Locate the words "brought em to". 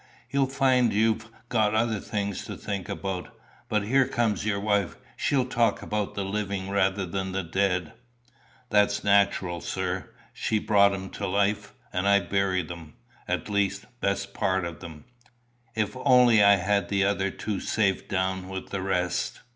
10.57-11.27